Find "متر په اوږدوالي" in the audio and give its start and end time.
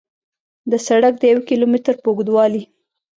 1.73-2.63